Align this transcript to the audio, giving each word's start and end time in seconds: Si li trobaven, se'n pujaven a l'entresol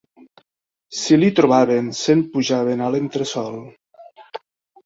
Si 0.99 1.19
li 1.19 1.29
trobaven, 1.39 1.91
se'n 1.99 2.23
pujaven 2.33 2.81
a 2.87 2.91
l'entresol 2.97 3.63